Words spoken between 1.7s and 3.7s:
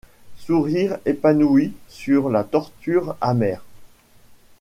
sur la torture amère!